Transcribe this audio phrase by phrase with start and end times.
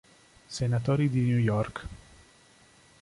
[0.47, 1.87] Senatori di New York